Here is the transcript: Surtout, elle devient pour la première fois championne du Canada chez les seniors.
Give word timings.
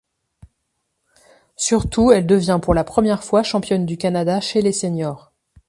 Surtout, 1.55 2.11
elle 2.11 2.25
devient 2.25 2.57
pour 2.59 2.73
la 2.73 2.83
première 2.83 3.23
fois 3.23 3.43
championne 3.43 3.85
du 3.85 3.97
Canada 3.97 4.41
chez 4.41 4.63
les 4.63 4.71
seniors. 4.73 5.31